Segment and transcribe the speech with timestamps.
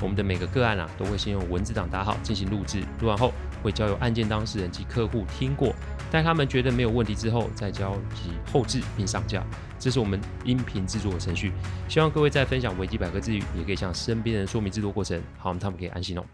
[0.00, 3.32] 我们的每个个案啊，都会先用文字档打好进行录制，录完后
[3.62, 5.74] 会交由案件当事人及客户听过，
[6.10, 9.44] 待他们觉得没有问题之后，再交及后制并上架。
[9.78, 11.52] 这是我们音频制作的程序。
[11.88, 16.24] 希望各位在分享维基百科之余，也可以向身边人说明制作过程，好，他们可以安心哦。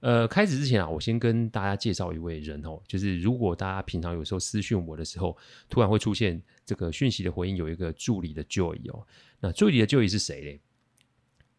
[0.00, 5.36] 呃，开始之前啊，我先跟大家介绍一位人哦，就是如果大家平常有时候私讯我的时候，
[5.68, 9.06] 突然会出现这个讯息的回应，有一个助理的 Joy 哦，
[9.38, 10.60] 那助理的 Joy 是谁嘞？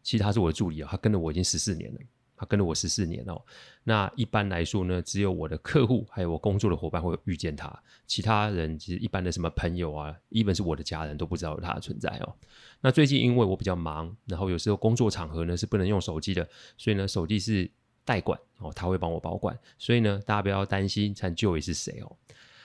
[0.04, 1.98] 其实他是我的助理啊，他跟了我已经十四年了，
[2.36, 3.42] 他跟了我十四年哦。
[3.82, 12.32] 那一般来说呢，只有我的客户还有我工作的伙伴会遇见他，其他人其实一般的什么朋友啊，even 是我的家人都不知道有他的存在哦。
[12.80, 17.68] 那最近因为我比较忙，然后有时候工作场合呢是不能用手机的，所以呢手机是。
[18.06, 22.16] 代管哦，他会帮我保管，所以呢，大家不要担心，看 Joey 是谁哦。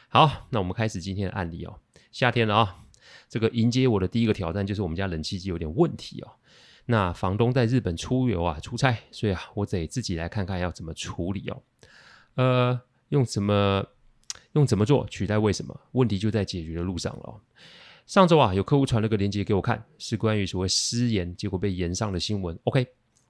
[0.10, 1.80] 好，那我们开始今天的案例哦。
[2.12, 2.68] 夏天了啊、哦，
[3.30, 6.32] 这个迎接我的第一个挑战就是我们家冷气机有点问题哦。
[6.90, 11.62] 那房东在日本出游啊，出差，所以啊，我得自己来看看要怎么处理哦。
[12.34, 13.86] 呃，用什么
[14.54, 15.80] 用怎么做取代为什么？
[15.92, 17.42] 问题就在解决的路上了。
[18.08, 22.58] 上周啊，有客户传了个链接给我看，是关于所谓失言结果被炎上的新闻。
[22.64, 22.88] OK。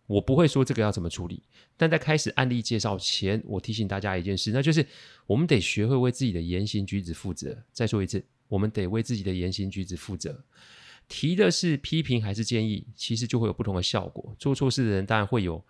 [0.07, 1.43] 我不会说这个要怎么处理，
[1.77, 4.83] 但在开始案例介绍前，我提醒大家一件事，那就是
[5.27, 7.55] 我们得学会为自己的言行举止负责。
[7.71, 10.43] 再说一次，我们得为自己的言行举止负责。
[11.09, 14.33] 提的是批评还是建议，其实就会有不同的效果。
[14.39, 15.61] 做错事的人当然会有，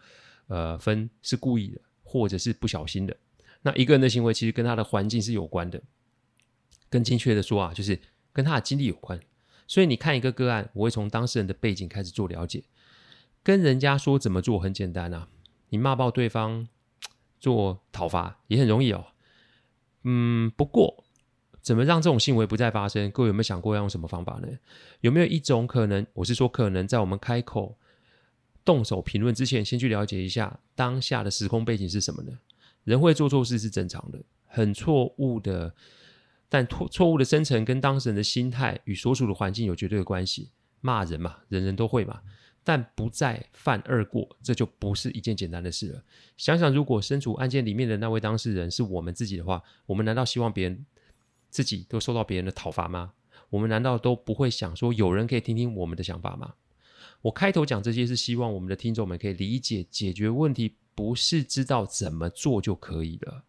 [0.47, 3.17] 呃，分是故意的，或者是不小心的。
[3.61, 5.81] 那一个人的行为其实跟他的环境是有关的，
[6.89, 7.99] 更精确的说啊，就是
[8.31, 9.19] 跟他的经历有关。
[9.65, 12.64] 所以你看一个个案，我会从当事人的背景开始做了解。
[13.41, 15.30] 跟人家说怎么做很简单啊，
[15.69, 16.67] 你骂爆对方
[17.39, 19.08] 做讨伐也很容易哦。
[20.03, 21.05] 嗯，不过
[21.61, 23.09] 怎么让这种行为不再发生？
[23.11, 24.47] 各位有没有想过要用什么方法呢？
[25.02, 26.05] 有没有一种可能？
[26.14, 27.77] 我是说，可能在我们开口
[28.64, 32.31] 动手评论之前，先去了解一下当下的时空背景是什么呢？
[32.83, 35.73] 人会做错事是正常的，很错误的，
[36.47, 40.52] 但错错误的生成跟当事人的心态与所处的环境有绝对的关系。
[40.81, 42.21] 骂人嘛，人人都会嘛。
[42.61, 46.03] 但不再犯二过，这就不是一件简单的事了。
[46.37, 50.86] 想想，如果身处案件里面的那位当事人是我们自己的话，我们难道希望别人
[51.49, 53.14] 自己都受到别人的讨伐吗？
[53.49, 56.54] 我们难道都不会想说，有人可以听听我们的想法吗？
[57.21, 63.43] 我开头讲这些，是希望我们的听众们可以理解，解决问题不是知道怎么做就可以了。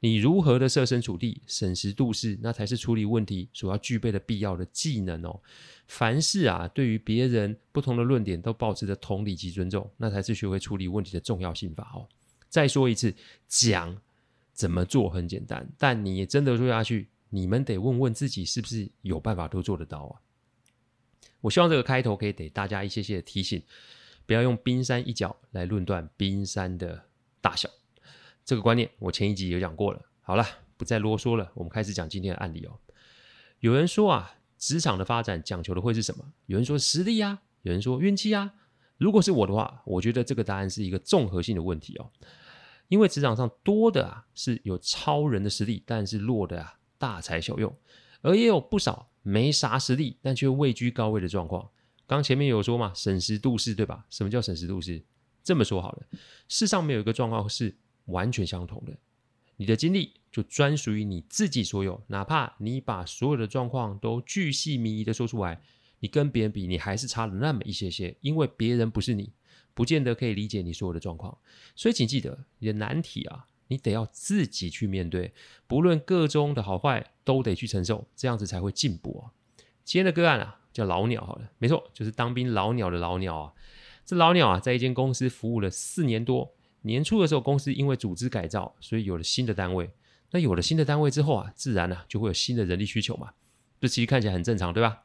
[0.00, 5.40] 你如何的设身处地、审时度势，那才是处理问题所要具备的必要的技能哦。
[5.88, 12.06] 凡事啊，对于别人不同的论点都保持着同理及尊重，那才是学会处理问题的重要心法哦。
[12.50, 13.14] 再说一次，
[13.48, 13.96] 讲
[14.52, 20.22] 怎么做很简单，但你真的做下去，你们得问问自己是不是有办法都做得到啊。
[21.40, 23.60] 我希望这个开头可以给大家一些些的提醒，
[24.24, 27.06] 不要用冰山一角来论断冰山的
[27.40, 27.68] 大小。
[28.44, 30.00] 这个观念我前一集有讲过了。
[30.22, 30.46] 好了，
[30.76, 32.78] 不再啰嗦了，我们开始讲今天的案例哦。
[33.58, 36.32] 有人说啊，职场的发展讲求的会是什么？
[36.46, 38.54] 有人说实力啊，有人说运气啊。
[38.96, 42.12] 如果是我的话，我觉得这个答案是一个综合性的问题哦。
[42.86, 47.76] 因为职场上多的啊是有超人的实力，但是弱的啊大材小用，
[48.22, 51.70] 而也有不少没啥实力但却位居高位的状况。
[52.06, 54.06] 刚前面有说嘛，审时度势，对吧？
[54.10, 55.02] 什么叫审时度势？
[55.42, 56.02] 这么说好了，
[56.48, 57.76] 世上没有一个状况是。
[58.08, 58.94] 完全相同的，
[59.56, 62.04] 你的经历就专属于你自己所有。
[62.08, 65.62] 哪怕你把所有的状况都巨细靡遗的说出来，
[66.00, 68.14] 你跟别人比，你还是差了那么一些些。
[68.20, 69.32] 因为别人不是你，
[69.72, 71.38] 不见得可以理解你所有的状况。
[71.74, 75.32] 所以请记得，你的难题啊，你得要自己去面对，
[75.66, 79.32] 不论个中的好坏，都得去承受，这样子才会进步啊。
[79.84, 83.52] 今天的个案啊，叫老鸟，好了，没错，就是当兵老鸟的老鸟啊。
[84.04, 86.52] 这老鸟啊，在一间公司服务了四年多。
[86.82, 89.90] 年初的时候，公司因为组织改造，所以有了新的单位。
[90.30, 93.32] 那有了新的单位之后啊，自然呢、就会有新的人力需求嘛。
[93.80, 95.04] 这其实看起来很正常，对吧？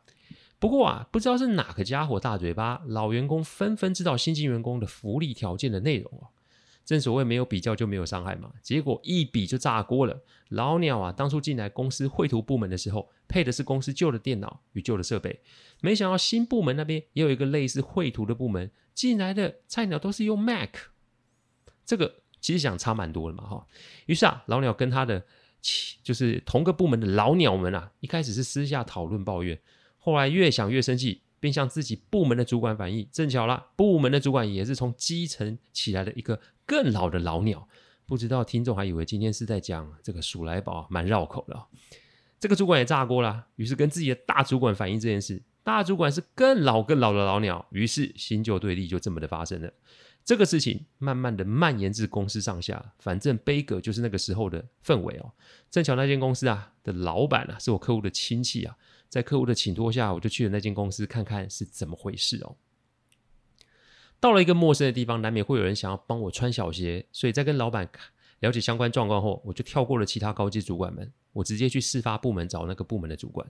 [0.60, 6.28] 不过啊，不知道是哪个家伙大嘴巴，老员工纷纷知道新进员工的福利条件的内容啊。
[6.98, 8.52] 正所谓没有比较就没有伤害嘛。
[8.64, 10.24] 结果一比就炸锅了。
[10.50, 15.40] 老鸟啊，当初进来公司绘图部门的时候，配的是公司旧的电脑与旧的设备。
[15.82, 20.72] 没想到新部门那边也有一个类似绘图的部门，进来的菜鸟都是用 Mac。
[21.86, 23.68] 这个其实想差蛮多的嘛，哈。
[24.08, 25.24] 于是啊，老鸟跟他的
[26.02, 29.62] 就是同个部门的老鸟们啊，一开始是私下讨论抱怨，
[30.00, 33.08] 后来越想越生气，并向自己部门的主管反映。
[33.12, 37.68] 正巧啦，部门的主管也是从基层起来的一个更老的老鸟。
[38.06, 41.66] 不知道听众还以为今天是在讲这个鼠来宝，蛮绕口的。
[42.40, 45.42] 这个主管也炸锅了，于是跟自己的大主管反映这件事。
[45.64, 49.72] 大主管是更老更老的老鸟，于是新旧对立就这么的发生了。
[50.26, 55.32] 这个事情慢慢的蔓延至公司上下，反正杯葛就是那个时候的氛围哦。
[55.70, 58.76] 正巧那间公司啊的老板啊是我客户的亲戚啊，
[59.10, 62.56] 在客户的请托下，我就去了那间公司看看是怎么回事哦。
[64.20, 67.90] 到了一个陌生的地方，难免会有人想要帮我穿小鞋，所以在跟老板
[68.40, 73.50] 了解相关状况后，我就跳过了其他高级主管们，我直接去事发部门找那个部门的主管。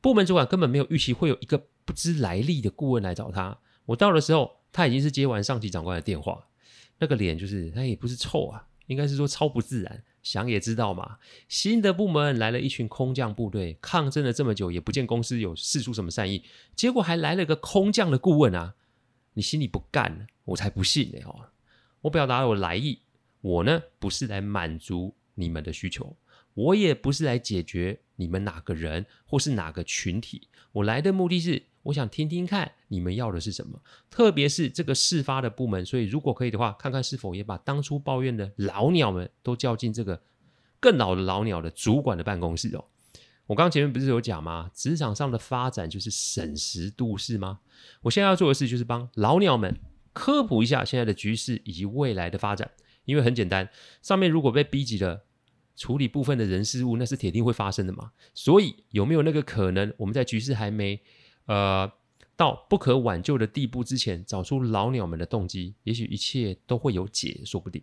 [0.00, 3.58] 部门主管根本没有预期会有一个不知来历的顾问来找他。
[3.86, 6.46] 我到的时候，他已经是接完上级长官的电话，
[6.98, 10.04] 那个脸就是他也不是臭啊，应该是说超不自然。
[10.26, 11.18] 想也知道嘛，
[11.48, 16.42] 新的部门来了一群空降部队，抗争了这么久，也不见公司有释出什么善意，
[16.74, 18.74] 结果还来了个空降的顾问啊！
[19.34, 21.20] 你心里不干，我才不信呢！
[21.26, 21.46] 哦，
[22.00, 22.98] 我表达我来意，
[23.40, 26.16] 我呢不是来满足你们的需求，
[26.54, 33.80] 我也不是来解决你们哪个人或是哪个群体，我来的目的是，我想听听看你们要的是什么，
[34.10, 40.20] 特别是这个事发的部门，所以如果可以的话，看看是否也把当初抱怨的老鸟们都叫进这个
[40.80, 42.84] 更老的老鸟的主管的办公室哦。
[43.46, 44.70] 我刚前面不是有讲吗？
[44.74, 47.60] 职场上的发展就是审时度势吗？
[48.02, 49.78] 我现在要做的事就是帮老鸟们
[50.12, 52.70] 科普一下现在的局势以及未来的发展。
[53.04, 53.70] 因为很简单，
[54.02, 55.22] 上面如果被逼急了，
[55.76, 58.10] 处理部分的人事物，那是铁定会发生的嘛。
[58.34, 61.00] 所以有没有那个可能，我们在局势还没
[61.46, 61.90] 呃
[62.36, 67.82] 到不可挽救的地步之前，找出老鸟们的动机，也许一切都会有解，说不定。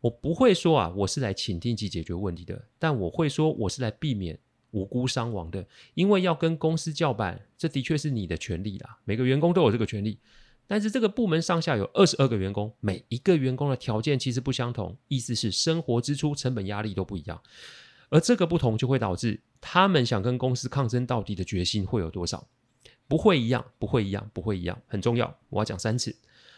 [0.00, 4.38] 我不会说啊，我是来倾听及解决问题的，但我会说，我是来避免。
[4.72, 9.00] 无辜伤亡的，因为要跟公司叫板，这的确是你的权利啦。
[9.04, 10.16] 每个员工都有这个权利，
[10.68, 17.42] 但是这个部门上下有二十二个员工，每一个员工的条件其实不相同，意思是生活支出、成本压力都不一样，
[18.10, 22.46] 而这个不同就会导致他们想跟公司抗争到底的决心会有多少？
[23.10, 26.14] 不会一样，不会一样，不会一样，很重要，我要讲三次。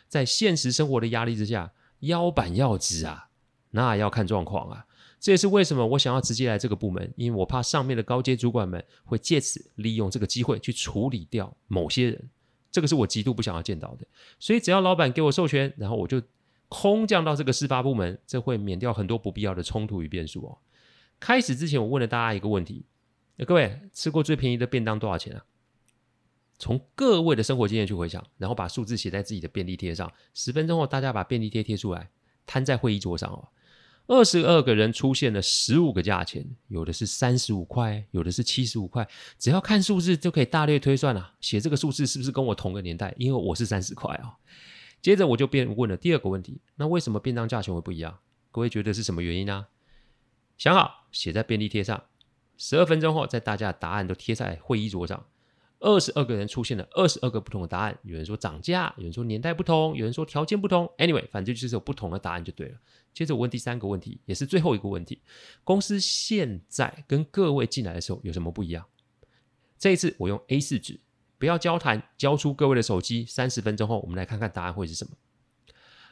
[0.06, 3.30] 在现实生活的压力之下，腰板要直啊，
[3.70, 4.84] 那要看状况啊。
[5.18, 12.28] 这也是为什么我想要直接来这个部门，因为我怕上面的高阶主管们会借此利用这个机会去处理掉某些人，
[12.70, 14.06] 这个是我极度不想要见到的。
[14.38, 16.20] 所以只要老板给我授权，然后我就
[16.68, 20.58] 空降到这个事发部门，这会免掉很多不必要的冲突与变数哦。
[21.18, 22.84] 开始之前，我问了大家一个问题：
[23.46, 25.46] 各位吃过最便宜的便当多少钱啊？
[26.62, 30.08] 从各位的生活经验去回想，然后把数字写在自己的便利贴上。
[30.32, 32.08] 十分钟后，大家把便利贴贴出来，
[32.46, 33.48] 摊在会议桌上哦。
[34.06, 39.08] 二十二个人出现了十五个价钱，有的是三十五块，有的是七十五块。
[39.40, 43.12] 只要看数字就可以大略推算了啊，写这个数字是不是跟我同个年代？
[43.18, 44.36] 因为我是三十块啊。
[45.00, 48.20] 接着我就便问了第二个问题：那为什么便当价钱会不一样？
[48.52, 49.66] 各位觉得是什么原因呢？
[50.56, 52.04] 想好写在便利贴上，
[52.56, 55.26] 十二分钟后，在大家的答案都贴在会议桌上。
[55.82, 60.86] 二十二个人出现了二十二个不同的答案，有人说涨价，有人说年代不同，有人说条件不同。
[60.96, 62.78] Anyway，反正就是有不同的答案就对了。
[63.12, 65.20] 接着我问第三个问题，也是最后一个问题：
[65.64, 68.86] 公司现在跟各位进来的时候有什么不一样？
[69.76, 71.00] 这一次我用 A4 纸，
[71.36, 73.26] 不要交谈，交出各位的手机。
[73.26, 75.16] 三十分钟后，我们来看看答案会是什么。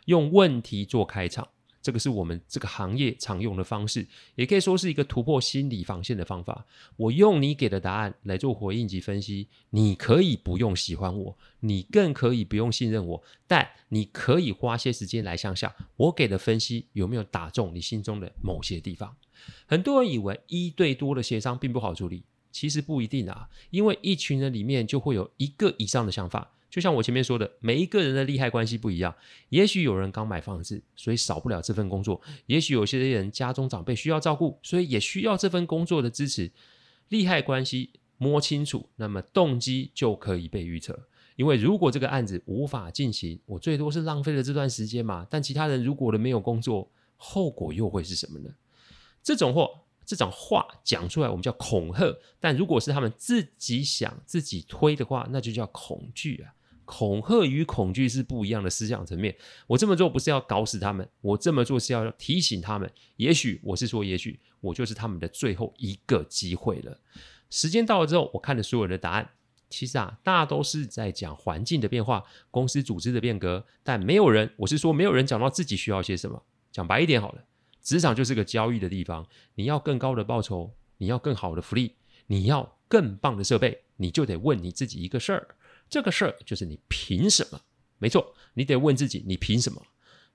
[0.06, 1.46] 用问题做开场。
[1.82, 6.66] 这个是我们这个行业常用的方式，也可以说是一个突破心理防线的方法。
[6.96, 19.16] 我用你给的答案来做回应及分析，你可以不用喜欢我，你更可以不用信任我，但你可以花些时间来想想，我给的分析有没有打中你心中的某些地方。
[19.66, 26.52] 很多人以为一对多的协商并不好处理，其实不一定啊，因为一群人里面就会有一个以上的想法。
[26.70, 29.12] 就像我前面说的，每一个人的利害关系不一样。
[29.48, 36.52] 也许有人刚买房子，所以少不了这份工作；也许有些人家中长辈需要照顾，所以也需要这份工作的支持。
[37.08, 41.08] 利害关系摸清楚，那么动机就可以被预测。
[41.34, 45.26] 因为如果这个案子无法进行，我最多是浪费了这段时间嘛。
[45.28, 48.50] 但其他人如果了没有工作，后果又会是什么呢？
[49.22, 49.66] 这种话，
[50.06, 56.54] 这种话讲出来，我们叫恐吓；但如果是他们自己想、自己推的话，那就叫恐惧啊。
[56.90, 59.32] 恐吓与恐惧是不一样的思想层面。
[59.68, 62.92] 我这么做不是要搞死他们，我这么做是要提醒他们。
[63.14, 66.98] 也许我是说，也许我就是他们的最后一个机会了。
[67.48, 69.30] 时间到了之后，我看了所有人的答案，
[69.68, 76.42] 其实啊，大都是在讲环境的变化、公司组织的变革，但没有人，我是说没有人讲到自己需要些什么。
[76.72, 77.44] 讲白一点好了，
[77.80, 79.24] 职场就是个交易的地方。
[79.54, 81.94] 你要更高的报酬，你要更好的福利，
[82.26, 85.54] 你要更棒的设备，你就得问你自己一个事儿。
[85.90, 87.60] 这个事儿就是你凭什么？
[87.98, 89.82] 没错，你得问自己，你凭什么？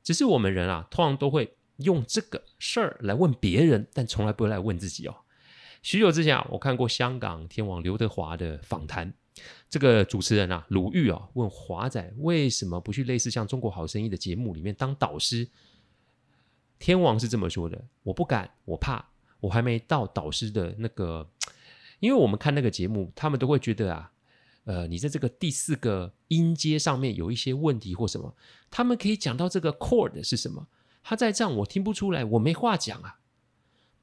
[0.04, 5.16] 只是我们人啊，通常都会用这个事儿来问别人，但从来不会来问自己哦。
[5.82, 9.14] 许久之前啊，我看过香港天王刘德华的访谈。
[9.70, 15.50] 这个主持人啊，鲁豫啊，问华仔为什么不去类似像《中国好声音》的节目里面当导师？
[16.80, 19.10] 天王是这么说的：“我不敢，我怕，
[19.40, 21.30] 我还没到导师的那个。
[22.00, 24.12] 因为我们看那个节目，他们都会觉得啊，
[24.66, 28.36] 呃，你在这个第四个音阶上面有一些问题或什么，
[28.70, 30.68] 他们可以讲到这个 chord 是什么，
[31.02, 33.20] 他在这样我听不出来，我没话讲啊。”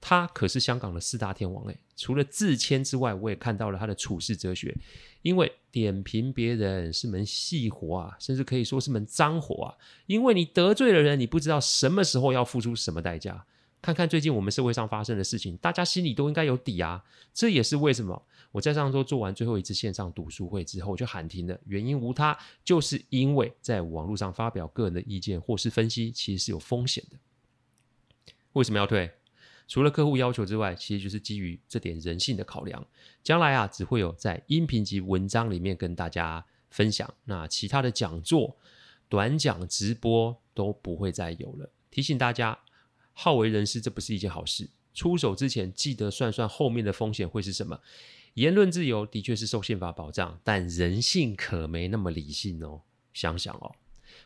[0.05, 4.77] 他可是香港的四大天王诶，除了自谦之外，我也看到了他的处世哲学。
[5.23, 9.77] 因为点评别人是门细活啊，甚至可以说是门脏活啊。
[10.07, 13.47] 因为你得罪了人，你不知道什么时候要付出什么代价。
[13.81, 17.05] 看看最近我们社会上发生的事情，大家心里都应该有底啊。
[17.33, 21.59] 这也是为什么我在上周做完最后一次线上读书会之后就喊停了。
[21.65, 27.17] 原因无他，就是因为在网络上发表个人的意见或是分析，其实是有风险的。
[28.53, 29.11] 为什么要退？
[29.67, 32.87] 除了客户要求之外，其实就是基于这点人性的考量。
[33.23, 38.55] 将来啊，只会有在音频及文章里面跟大家分享，那其他的讲座、
[39.09, 41.71] 短讲、直播都不会再有了。
[41.91, 42.59] 提醒大家，
[43.15, 44.69] 好为人师，这不是一件好事。
[44.93, 47.81] 出手之前，记得算算后面的风险会是什么。
[48.35, 52.83] 言论自由的确是受宪法保障，但人性可没那么理性哦。
[53.13, 53.75] 想想哦，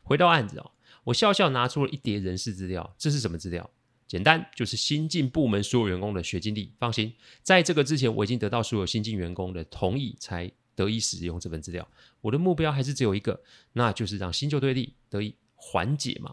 [0.03, 0.71] 回到案子哦，
[1.05, 3.69] 我笑笑拿出了一叠人事资料，这是什么资料？
[4.07, 6.73] 简单就是新进部门所有员工的学经历。
[6.79, 11.89] 放心，在这个之前，我已经得到所有新进员工的同意，才得以使用这份资料。
[12.21, 16.33] 我的目标还是只有一个，那就是让新旧对立得以缓解嘛。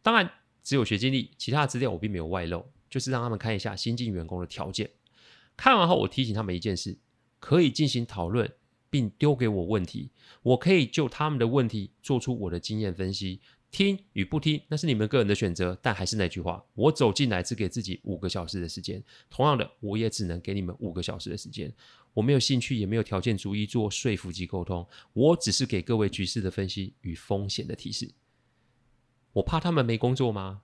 [0.00, 0.30] 当然，
[0.62, 4.88] 只有学经历，其他的资料我并没有外露，就是让他们看一下新进员工的条件。
[5.56, 6.98] 看完后，我提醒他们一件事：
[7.38, 8.52] 可以进行讨论，
[8.90, 10.10] 并丢给我问题，
[10.42, 13.40] 我可以就他们的问题做出我的经验分析。
[13.70, 15.78] 听与不听，那是你们个人的选择。
[15.80, 19.02] 但还是那句话，我走进来只给自己五个小时的时间。
[19.30, 21.72] 同样的，我也只能给你们五个小时的时间。
[22.12, 24.86] 我没有兴趣，也没有条件逐一做说服及沟通。
[25.14, 28.12] 我只是给各位局势的分析与风险的提示。
[29.32, 30.60] 我怕他们没工作吗？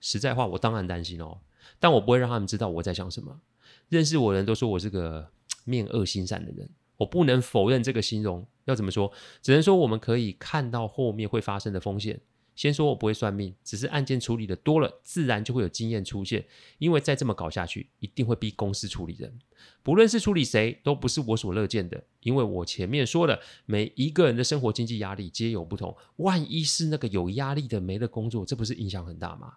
[0.00, 1.38] 实在话，我当然担心哦。
[1.78, 3.40] 但我不会让他们知道我在想什么。
[3.88, 5.28] 认识我的人都说我是个
[5.64, 6.68] 面恶心善的人。
[6.98, 9.12] 我不能否认这个形容，要怎么说？
[9.42, 12.20] 只能说我们可以看到后面会发生的风险。
[12.54, 16.42] 先说我不会算命，只是案件处理的多了，自然就会有经验出现。
[16.78, 19.38] 因为再这么搞下去，一定会逼公司处理人，
[19.82, 22.02] 不论是处理谁，都不是我所乐见的。
[22.20, 29.56] 因为我前面说的，每一个人的生活经济压力皆有不同，万一是那个有压力的没了工作，这不是影响很大吗？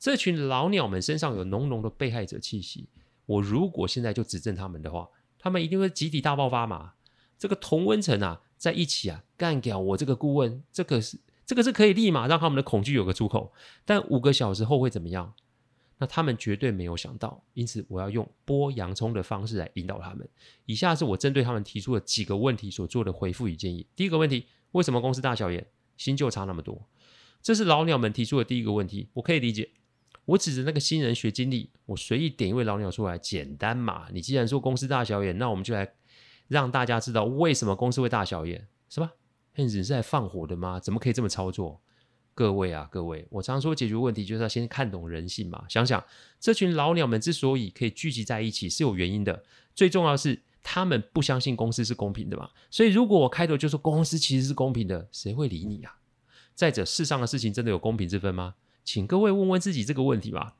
[0.00, 2.88] 这群老鸟们身上有浓浓的被害者气息，
[3.26, 5.08] 我如果现在就指证他们的话。
[5.42, 6.92] 他们一定会集体大爆发嘛？
[7.38, 13.50] 这个同温层啊，在一起啊，干掉我这个顾问，这个是这个是可以立马让他们的恐惧有个出口。
[13.86, 15.32] 但五个小时后会怎么样？
[15.96, 17.42] 那他们绝对没有想到。
[17.54, 20.28] 因此，我要用剥洋葱的方式来引导他们。
[20.66, 23.86] 以下是我针对他们提出的几个问题所做的回复与建议。
[23.96, 26.86] 第一个问题：为什么公司大小眼，新旧差那么多？
[27.40, 29.70] 这是老鸟们提出的第一个问题，我可以理解。
[30.30, 34.06] 我指着那个新人学经历，我随意点一位老鸟出来，简单嘛。
[34.12, 35.92] 你既然说公司大小眼，那我们就来
[36.46, 39.12] 让大家知道为什么公司会大小眼，是吧？
[39.56, 40.78] 你是在放火的吗？
[40.78, 41.80] 怎么可以这么操作？
[42.32, 45.64] 各位啊，各位，我常说解决问题就是要先看懂人性嘛。
[45.68, 46.02] 想想
[46.38, 49.42] 这群老鸟们之所以可以聚集在一起，是有原因的。
[49.74, 52.48] 最重要的是，他们不相信公司是公平的嘛。
[52.70, 55.96] 所以如果我开头就说公司其实是公平的，谁会理你啊？
[56.54, 58.54] 再者，世上的事情真的有公平之分吗？
[58.84, 60.56] 请各位问问自己这个问题吧。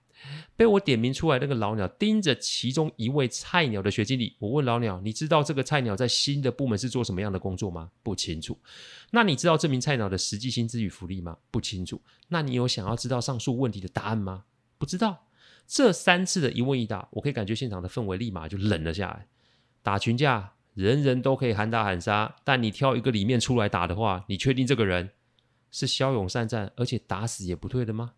[0.55, 8.59] 被我点名出来那个老鸟盯着其中一位菜鸟的学经理，我问老鸟：“你知道这个菜鸟在新的部门是做什么样的工作吗？”不清楚。
[9.13, 11.39] 那你知道这名菜鸟的实际薪资与福利吗？
[11.51, 11.99] 不清楚。
[12.29, 14.45] 那你有想要知道上述问题的答案吗？
[14.77, 15.27] 不知道。
[15.67, 19.27] 这三次的一问一答，我可以感觉现场的氛围立马就冷了下来。
[19.83, 25.11] 打群架，人人都可以喊打喊杀，但你挑一个里面出来打的话，你确定这个人？
[25.71, 28.13] 是骁勇善战，而且打死也不退的吗？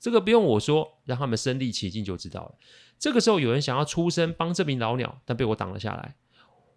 [0.00, 2.54] 这个不用我说，让他们身历其境就知道了。
[2.98, 6.16] 这个时候有人想要出声帮这名老鸟，但被我挡了下来。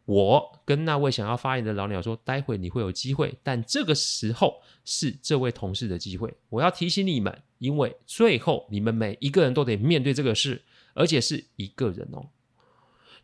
[0.05, 6.33] 我跟那位想要发言的老鸟说：“待会你会有机会，但这个时候是这位同事的机会。
[6.47, 12.25] 我要提醒你们，因为最后你们每一个人都得面对这个事，而且是一个人哦。”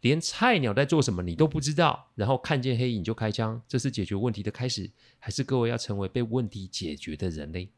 [0.03, 7.69] 连菜鸟在做什么你都不知道，然后看见黑影就开枪，这是解决问题的开始，还是各位要成为被问题解决的人呢？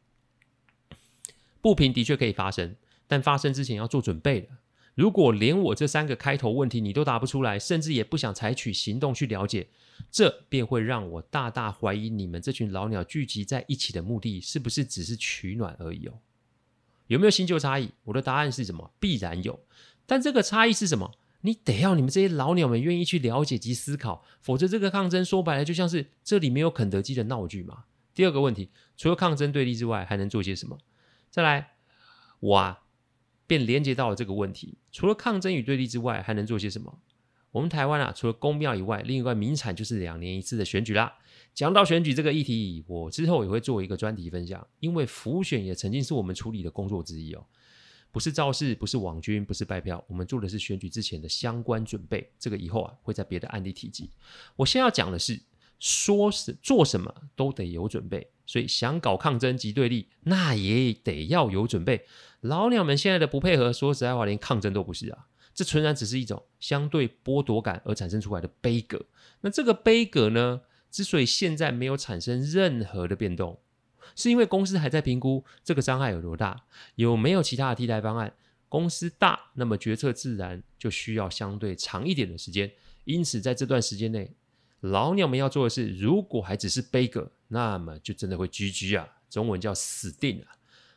[1.62, 2.76] 不平的确可以发生，
[3.08, 4.48] 但发生之前要做准备的。
[4.96, 9.68] 如果连我这三个开头问题你都答不出来，甚至也不想采取行动去了解，
[10.10, 16.14] 这便会让我大大怀疑你们这群老鸟聚集在一起的目的是不是只是取暖而已哦？
[17.06, 17.92] 有没有新旧差异？
[18.06, 18.92] 我的答案是什么？
[19.00, 19.60] 必然有。
[20.08, 21.12] 但这个差异是什么？
[21.46, 27.86] 你得要你们这些老鸟们愿意去了解及思考，否则这个抗争说白了就像是这里没有肯德基的闹剧嘛。
[28.14, 30.80] 第二个问题，除了抗争对立之外，还能做些什么？
[31.30, 31.76] 再来，
[32.40, 32.82] 我啊。
[33.48, 36.98] 便连接到了这个问题：除了抗争与对立之外，还能做些什么？
[37.52, 41.14] 我们台湾啊，除了公庙以外，另一块名产就是两年一次的选举啦。
[41.54, 47.46] 讲到选举这个议题，我之后也会做一个专题分享，因为辅选也曾经是我们处理的工作之一哦。
[48.16, 52.32] 不是造势，不是网军，不是拜票，我们做的是选举之前的相关准备。
[52.40, 54.10] 这个以后啊，会在别的案例提及。
[54.56, 55.38] 我现在要讲的是，
[55.80, 62.06] 说是做什么都得有准备，所以想搞抗争及对立，那也得要有准备。
[62.40, 65.28] 老鸟们现在的不配合，说实在话，连抗争都不是啊！
[65.54, 69.06] 这纯然只是一种相对剥夺感而产生出来的杯葛。
[69.42, 73.60] 那这个杯葛呢，之所以现在没有产生任何的变动，
[74.16, 78.34] 是因为公司还在评估这个伤害有多大，有没有其他的替代方案。
[78.68, 82.70] 公司大，那么决策自然就需要相对长一点的时间。
[83.06, 84.36] 因此，在这段时间内，
[84.82, 89.08] 老鸟们要做的是，如果还只是杯葛，那么就真的会 GG 啊！
[89.30, 90.48] 中文叫死定了。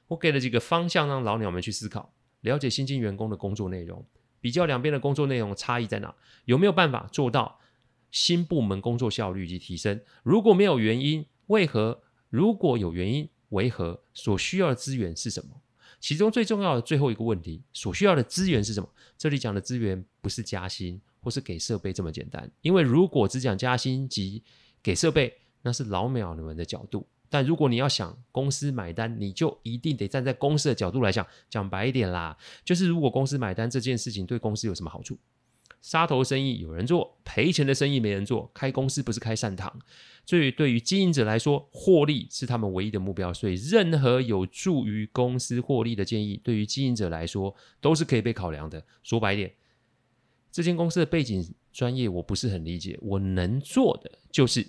[0.09, 4.05] 我给了几个方向，让老鸟们去思考，了解新进员工的工作内容，
[4.41, 6.12] 比较两边的工作内容差异在哪，
[6.47, 7.61] 有没有办法做到
[8.11, 10.00] 新部门工作效率及提升？
[10.25, 12.03] 如果没有原因，为何？
[12.30, 14.00] 如果有原因，为何？
[14.12, 15.50] 所需要的资源是什么？
[16.00, 18.88] 其中最重要的最后一个问题，所需要的资源是什么？
[19.16, 24.42] 这里讲的资源不是加薪或是给设备这么简单，因为如果只讲加薪及
[24.82, 27.06] 给设备，那是老鸟们的角度。
[27.30, 31.26] 但如果你要想公司买单，你就一定得站在公司的角度来讲。
[31.50, 35.19] 讲白一点啦，就是如果公司买单这件事情对公司有什么好处？
[35.80, 38.50] 杀头生意有人做，赔钱的生意没人做。
[38.52, 39.78] 开公司不是开善堂，
[40.26, 43.32] 所以对于经营者来说，获利是他们唯一的目标。
[43.32, 48.84] 所以任何有助于公司获利的建议，对于经营者来说都是可以被考量的。
[49.02, 49.54] 说白点，
[50.50, 54.69] 这间公司的背景专业我不是很理解，我能做的就是。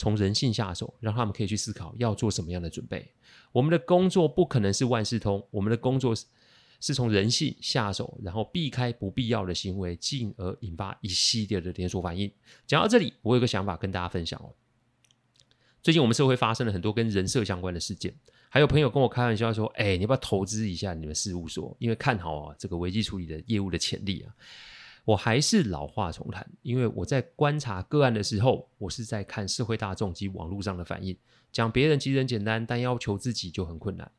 [0.00, 3.04] 从人性下手，让他们可以去思考要做什么样的准备。
[3.50, 6.24] 我们的工作不可能是万事通，我们的工作是
[6.80, 12.30] 是从人性下手，然后避开不必要的行为，进而引发一系列的连锁反应。
[12.66, 14.54] 讲到这里，我有个想法跟大家分享哦。
[15.82, 18.14] 最近我们社会发生了很多跟人设相关的事件，
[18.48, 21.74] 还有朋友跟我开玩笑说：“哎，你要不要投资一下你们事务所？
[21.78, 24.34] 因为看好啊这个危机处理的业务的潜力啊。”
[25.04, 31.16] 我还是老话重谈，因为我在观察个案的时候，我是在看社会大众及网络上的反应。
[31.50, 34.12] 讲别人其实很简单，但要求自己就很困难。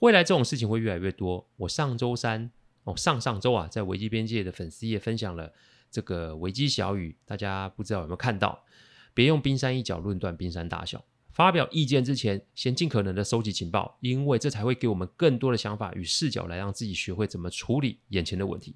[0.00, 1.48] 未来这种事情会越来越多。
[1.56, 2.50] 我上周三
[2.84, 5.52] 哦，上上周啊，在危机边界的粉丝页分享了
[5.90, 8.64] 这个危机小语，大家不知道有没有看到？
[9.12, 11.04] 别用冰山一角论断冰山大小。
[11.32, 18.74] 发表意见之前，先尽可能的收集情报，因为这才会给我们更多的想法与视角，来让自己学会怎么处理眼前的问题。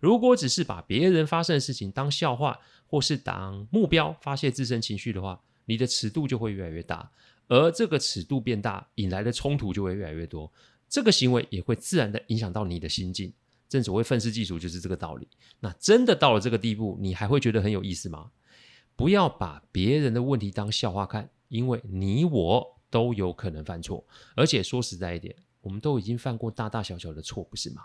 [0.00, 7.10] 如果只是把别人发生的事情当笑话，或是当目标发泄自身情绪的话，你的尺度就会越来越大，
[7.52, 10.50] 而这个尺度变大，引来的冲突就会越来越多。
[10.88, 13.30] 这个行为也会自然的影响到你的心境。
[13.68, 15.28] 正所谓愤世嫉俗，就是这个道理。
[15.60, 18.30] 那真的到了这个地步，你还会觉得很有意思吗？
[18.96, 24.02] 不要把别人的问题当笑话看，因为你我都有可能犯错。
[24.34, 27.82] 而且说实在一点，我们都已经犯过大大小小的错，不是吗？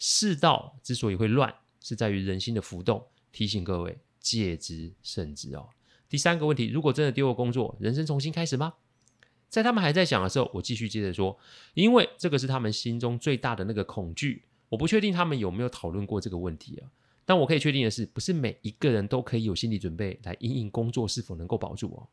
[0.00, 3.06] 世道之所以会乱，是在于人心的浮动。
[3.30, 5.68] 提醒各位，戒之慎之哦。
[6.08, 8.74] 第三个问题，如果真的丢了工作，人生重新开始吗？
[9.54, 11.38] 在他们还在想的时候，我继续接着说，
[11.74, 14.42] 因为这个是他们心中最大的那个恐惧。
[14.68, 16.90] 我不确定他们有没有讨论过这个问题啊。
[17.24, 22.08] 但我可以确定的是，不是每一个人都可以有心理准备来因应工作是否能够保住哦。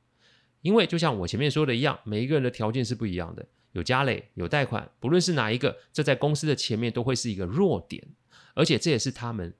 [0.61, 3.43] 因为就像我前面说的一样，每一个人的条件是不一样的。
[3.71, 8.05] 有家累，有贷款，不论是哪一个，这在公司的前面都会是一个弱点，
[8.53, 9.51] 而且这也是他们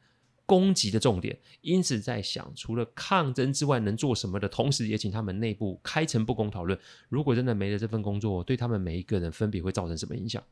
[0.52, 1.40] 攻击的重点。
[1.62, 10.44] 因此，在想除了抗争之外能做什么的同时，也请他们内部开诚布公讨论，如果真的没了这份工作，对他们每一个人分别会造成什么影响？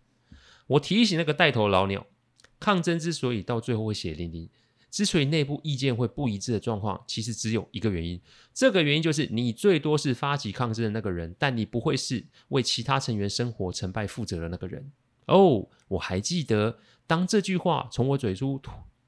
[0.68, 2.08] 我提醒那个带头老鸟，
[2.62, 4.50] 抗争之所以到最后会血淋淋。
[4.90, 8.20] 之所以内部意见会不一致的状况，其实只有一个原因。
[8.54, 14.90] 这个原因就是你最多是发起抗争的那个人，但你不会是为其他成员生活成败负责的那个人。
[15.28, 18.58] 哦，我还记得，当这句话从我嘴出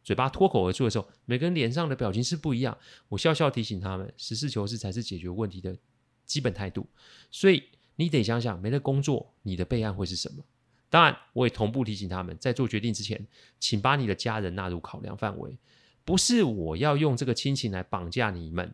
[0.04, 2.78] 嘴巴脱口而出的时候，每个人脸上的表情是不一样。
[3.10, 5.78] 我笑笑提醒他们，实事求是才是解决问题的
[6.26, 6.88] 基本态度。
[7.30, 7.64] 所以
[7.96, 10.44] 你得想想，没了工作，你的备案会是什么？
[10.90, 13.28] 当然，我也同步提醒他们，在做决定之前，
[13.60, 15.58] 请把你的家人纳入考量范围。
[16.04, 18.74] 不是我要用这个亲情来绑架你们，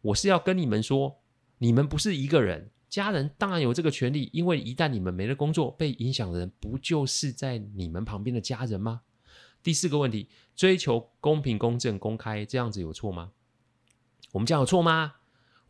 [0.00, 1.18] 我是要跟你们说，
[1.58, 9.02] 你们不是一个人，家人当然有这个权利，因为一旦你们没了工作，被影响的人不就是在你们旁边的家人吗？
[9.62, 13.32] 第四个问题，追求公平、公正、公开，这样子有错吗？
[14.32, 15.14] 我们讲有错吗？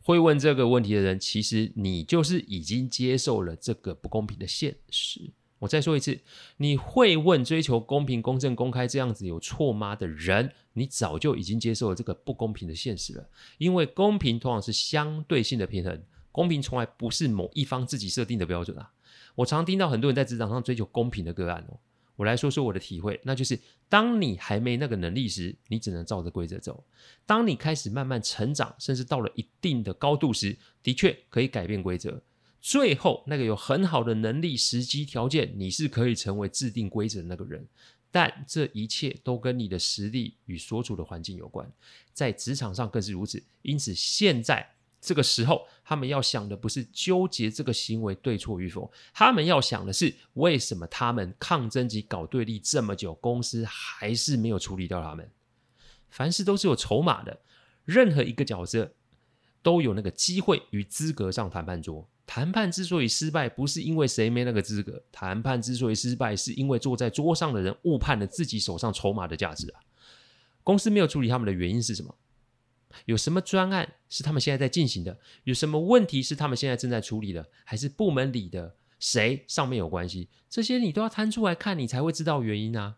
[0.03, 5.31] 会问这个问题的人，其实你就是已经接受了这个不公平的现实。
[5.59, 6.19] 我再说一次，
[6.57, 13.29] 你会问追求公平、公正、公开这样子有错吗的人，你早就已经接受了这个不公平的现实了。
[13.59, 18.91] 因为公平通常是相对性的平衡，公平从来不是某一方自己设定的标准啊。
[19.35, 21.77] 我常听到很多人在职场上追求公平的个案哦。
[22.15, 26.73] 我来说说我的体会，那就是当你还没那个能力时，你只能照着规则走；
[27.25, 32.21] 当你开始慢慢成长，甚至到了一定的高度时，的确可以改变规则。
[32.59, 37.65] 最后，那个有很好的能力、时机条件，你是可以成为制定规则的那个人。
[38.11, 41.71] 但这一切都跟你的实力与所处的环境有关，
[42.13, 43.41] 在职场上更是如此。
[43.61, 44.69] 因此，现在
[45.01, 55.27] 这个时候，他们要想的不是纠结这个行为对错与否，他们要想的是为什么他们抗争及搞对立这么久，公司还是没有处理掉他们。
[56.09, 57.39] 凡事都是有筹码的，
[57.83, 58.93] 任何一个角色
[59.63, 62.07] 都有那个机会与资格上谈判桌。
[62.27, 65.01] 谈判之所以失败，不是因为谁没那个资格。
[65.11, 69.81] 谈判之所以失败，是因为坐在桌上的人误判了自己手上筹码的价值啊。
[70.63, 72.15] 公司没有处理他们的原因是什么？
[73.05, 75.17] 有什么专案是他们现在在进行的？
[75.43, 77.47] 有什么问题是他们现在正在处理的？
[77.63, 80.29] 还是部门里的谁上面有关系？
[80.49, 82.97] 这些你都要摊出来看，你才会知道原因啊。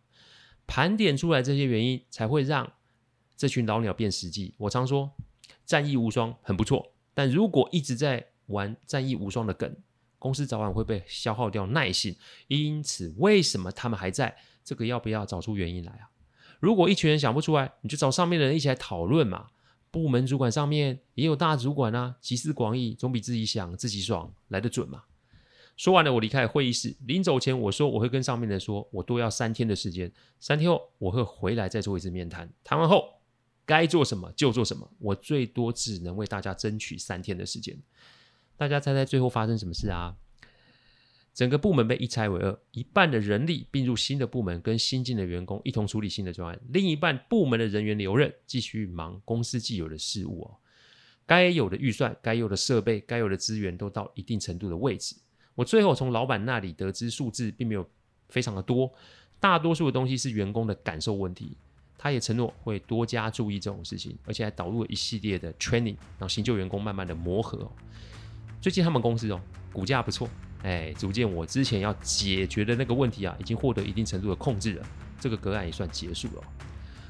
[0.66, 2.74] 盘点出来这些原因，才会让
[3.36, 4.54] 这群老鸟变实际。
[4.58, 5.12] 我常说，
[5.66, 9.76] 战意无双很不错，但如果一直在玩战意无双的梗，
[10.18, 12.16] 公司早晚会被消耗掉耐性。
[12.48, 14.38] 因此，为什么他们还在？
[14.64, 16.08] 这个要不要找出原因来啊？
[16.62, 19.48] 如果一群人想不出来，你就找上面的人一起来讨论嘛。
[19.94, 25.04] 部门主管上面也有大主管啊，集思广益，总比自己想自己爽来得准嘛。
[25.78, 26.96] 说完了，我离开会议室。
[27.06, 30.12] 临走前，我说我会跟上面的说，我多要三天的时间。
[30.40, 32.52] 三天后，我会回来再做一次面谈。
[32.64, 33.22] 谈完后，
[33.68, 34.90] 该做什么就做什么。
[34.98, 37.78] 我最多只能为大家争取三天的时间。
[38.58, 40.16] 大家猜猜最后发生什么事啊？
[41.34, 50.58] 整个部门被一拆为二，一半的人力并入新的部门，跟新进的员工一同处理新的专案；另一半部门的人员留任，继续忙公司既有的事务哦。
[51.26, 55.16] 该有的预算、该有的设备、该有的资源都到一定程度的位置。
[55.56, 57.90] 我最后从老板那里得知数字并没有
[58.30, 58.92] 非常的多，
[59.40, 61.58] 大多数的东西是员工的感受问题。
[61.98, 67.72] 他也承诺会多加注意这种事情，而且还导入了一系列的 training，让新旧员工慢慢的磨合哦。
[68.60, 69.40] 最近他们公司哦，
[69.72, 70.28] 股价不错，
[70.64, 74.86] 哎，逐渐我之前要解决的那个问题啊，已经获得一定程度的控制了，
[75.20, 76.44] 这个个案也算结束了。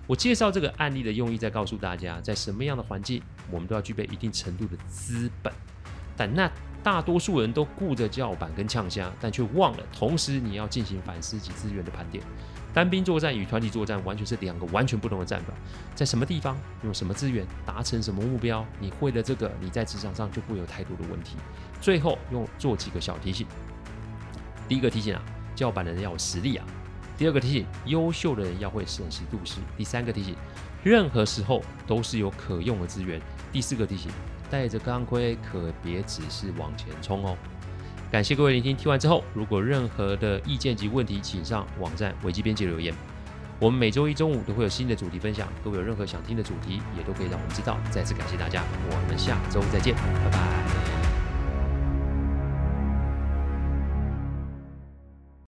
[0.06, 5.54] 我介绍这个案例的用意，在告诉大家，在什么样的环境，我们都要具备一定程度的资本，
[6.18, 6.52] 但那
[6.84, 12.24] 大多数人都顾着叫板跟呛虾，但却忘了，同时你要进行反思及资源的盘点。
[12.74, 15.54] 单兵作战与团体作战完全是两个完全不同的战法，
[15.94, 21.36] 在什么地方用什么资源达成什么目标，你会了这个，你在职场上就不会有太多的问题。
[21.80, 23.46] 最后用做几个小提醒：
[24.68, 25.22] 第一个提醒啊，
[25.56, 26.66] 叫板的人要有实力啊；
[27.16, 30.36] 第二个提醒，优秀的人要会审时度势；第三个提醒，
[30.84, 33.20] 任何时候都是有可用的资源；
[33.52, 34.12] 第四个提醒，
[34.50, 37.38] 带着钢盔可别只是往前冲哦。
[38.14, 42.94] 感谢各位聆听，听完之后，如果任何的意见及问题，请上网站维基编辑留言。
[43.60, 47.76] 我们每周一中午都会有新的主题分享，各位有任何想听的主题，也都可以让我们知道。
[47.90, 50.93] 再次感谢大家，我们下周再见，拜拜。